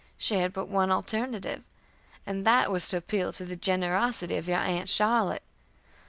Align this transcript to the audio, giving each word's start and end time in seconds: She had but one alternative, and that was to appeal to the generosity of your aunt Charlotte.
She 0.17 0.33
had 0.39 0.51
but 0.51 0.67
one 0.67 0.91
alternative, 0.91 1.61
and 2.25 2.43
that 2.43 2.71
was 2.71 2.87
to 2.87 2.97
appeal 2.97 3.31
to 3.33 3.45
the 3.45 3.55
generosity 3.55 4.35
of 4.35 4.47
your 4.47 4.57
aunt 4.57 4.89
Charlotte. 4.89 5.43